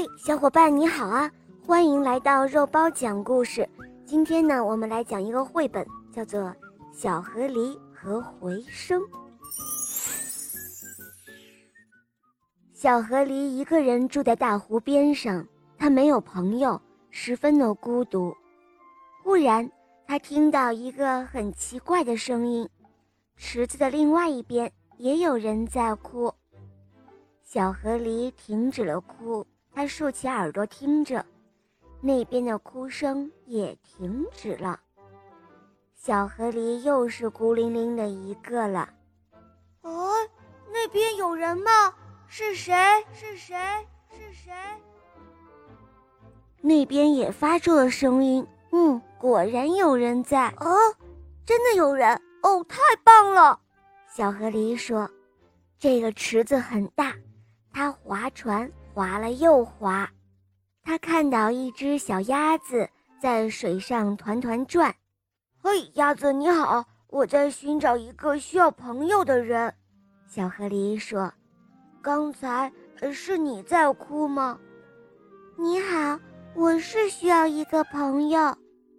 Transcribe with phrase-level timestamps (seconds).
[0.00, 1.30] 嘿，小伙伴你好啊！
[1.66, 3.68] 欢迎来到肉包讲故事。
[4.06, 6.40] 今天呢，我们来讲一个绘本，叫做
[6.90, 8.98] 《小河狸和回声》。
[12.72, 16.80] 小河狸一个人住在大湖边上，他没有朋友，
[17.10, 18.34] 十分的孤独。
[19.22, 19.70] 忽然，
[20.06, 22.66] 他听到一个很奇怪的声音，
[23.36, 26.32] 池子的另外一边也有人在哭。
[27.44, 29.46] 小河狸停止了哭。
[29.80, 31.24] 他竖起耳朵听着，
[32.02, 34.78] 那边的哭声也停止了。
[35.94, 38.86] 小河狸又是孤零零的一个了。
[39.80, 40.12] 哦，
[40.70, 41.94] 那边有人吗？
[42.28, 42.74] 是谁？
[43.14, 43.56] 是谁？
[44.10, 44.52] 是谁？
[46.60, 48.46] 那边也发出了声音。
[48.72, 50.48] 嗯，果然有人在。
[50.58, 50.76] 哦，
[51.46, 52.20] 真的有人！
[52.42, 53.58] 哦，太棒了！
[54.14, 55.10] 小河狸说
[55.80, 57.14] ：“这个池子很大，
[57.72, 60.10] 它划船。”划了又划，
[60.82, 62.88] 他看到一只小鸭子
[63.20, 64.94] 在水上团团转。
[65.62, 69.72] 嘿，鸭子你好，我在寻找一个需要朋友的人。
[70.26, 71.32] 小河狸说
[72.02, 72.72] ：“刚才
[73.12, 74.58] 是你在哭吗？”
[75.56, 76.18] 你好，
[76.54, 78.56] 我是需要一个朋友。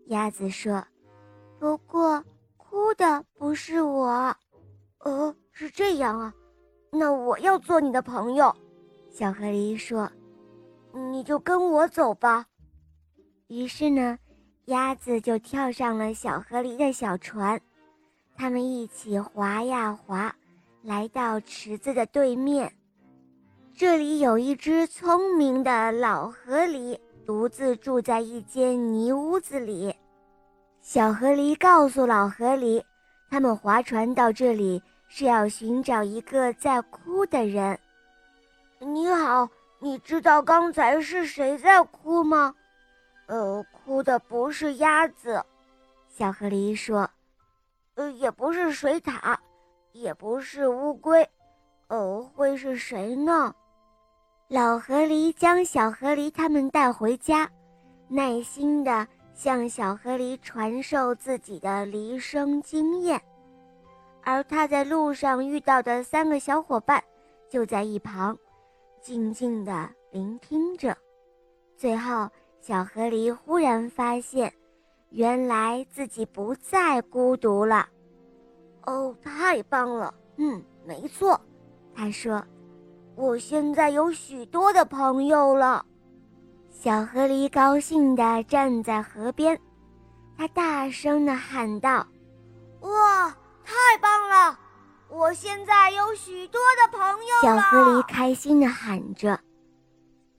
[0.07, 0.83] 鸭子说
[1.59, 2.23] ：“不过
[2.57, 4.35] 哭的不是我。”
[5.03, 6.33] 呃，是这样啊，
[6.91, 8.55] 那我要做你的朋友。
[9.11, 10.09] 小河狸说
[11.11, 12.45] ：“你就跟我走吧。”
[13.47, 14.17] 于是呢，
[14.65, 17.59] 鸭子就跳上了小河狸的小船，
[18.37, 20.33] 他们一起划呀划，
[20.81, 22.71] 来到池子的对面。
[23.75, 29.93] 这里有一只聪明的老河狸，独自住在一间泥屋子里。
[30.81, 32.81] 小河狸告诉老河狸，
[33.29, 37.77] 他们划船到这里是要寻找一个在哭的人。
[38.83, 42.55] 你好，你知道刚才是谁在哭吗？
[43.27, 45.45] 呃，哭的不是鸭子，
[46.07, 47.07] 小河狸说。
[47.93, 49.37] 呃，也不是水獭，
[49.91, 51.29] 也不是乌龟，
[51.89, 53.53] 呃，会是谁呢？
[54.47, 57.47] 老河狸将小河狸他们带回家，
[58.07, 63.21] 耐心的向小河狸传授自己的离声经验，
[64.23, 67.03] 而他在路上遇到的三个小伙伴
[67.47, 68.35] 就在一旁。
[69.01, 70.95] 静静地聆听着，
[71.75, 72.29] 最后，
[72.59, 74.53] 小河狸忽然发现，
[75.09, 77.87] 原来自己不再孤独了。
[78.85, 80.13] 哦，太棒了！
[80.37, 81.39] 嗯，没错，
[81.95, 82.43] 他说
[83.17, 85.83] ：“我现在有许多的朋友了。”
[86.69, 89.59] 小河狸高兴地站在河边，
[90.37, 92.05] 他大声地喊道
[92.81, 93.29] ：“哇，
[93.63, 94.59] 太棒了！”
[95.11, 99.37] 我现在有许多的朋友小河狸开心地喊着。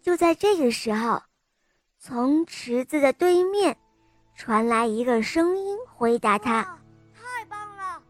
[0.00, 1.20] 就在这个时候，
[1.98, 3.76] 从池子的对面
[4.34, 6.62] 传来一个声音，回答他
[7.12, 8.02] ：“太棒了！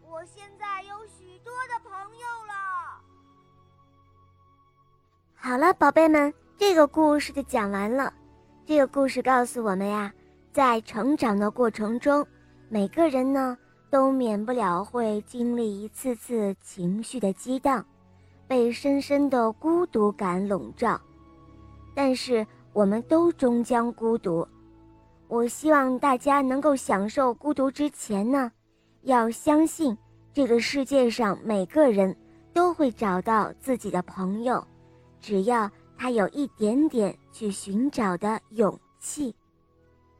[0.00, 2.98] 我现在有许多的朋友了。”
[5.36, 8.10] 好了，宝贝们，这个故事就讲完了。
[8.64, 10.10] 这个故事告诉我们呀，
[10.50, 12.26] 在成长的过程中，
[12.70, 13.58] 每个人呢。
[13.90, 17.84] 都免不了会经历一次次情绪的激荡，
[18.46, 21.00] 被深深的孤独感笼罩。
[21.94, 24.46] 但是我们都终将孤独。
[25.28, 28.52] 我希望大家能够享受孤独之前呢，
[29.02, 29.96] 要相信
[30.32, 32.14] 这个世界上每个人
[32.52, 34.64] 都会找到自己的朋友，
[35.20, 39.34] 只要他有一点点去寻找的勇气。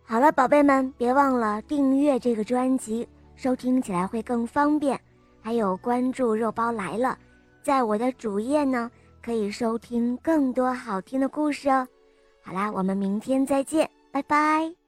[0.02, 3.06] 好了，宝贝们，别忘了订阅这个专辑。
[3.36, 4.98] 收听起来会更方便，
[5.40, 7.16] 还有关注肉包来了，
[7.62, 8.90] 在我的主页呢，
[9.22, 11.86] 可以收听更多好听的故事哦。
[12.42, 14.85] 好啦，我们明天再见，拜拜。